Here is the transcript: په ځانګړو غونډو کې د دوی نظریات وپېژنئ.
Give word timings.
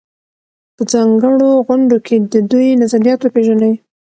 په 0.75 0.83
ځانګړو 0.91 1.49
غونډو 1.67 1.97
کې 2.05 2.15
د 2.31 2.33
دوی 2.51 2.67
نظریات 2.81 3.19
وپېژنئ. 3.21 3.73